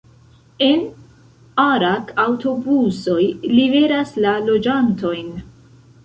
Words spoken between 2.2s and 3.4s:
aŭtobusoj